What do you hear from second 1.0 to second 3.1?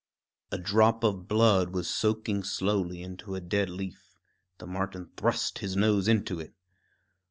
of blood was soaking slowly